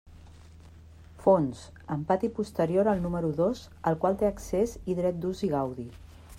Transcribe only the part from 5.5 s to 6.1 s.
i gaudi.